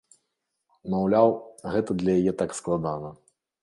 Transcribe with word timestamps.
Маўляў, 0.93 1.29
гэта 1.77 2.01
для 2.03 2.11
яе 2.19 2.37
так 2.43 2.59
складана. 2.65 3.19